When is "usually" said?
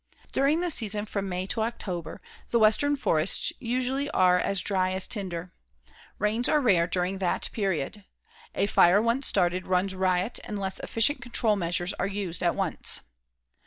3.59-4.09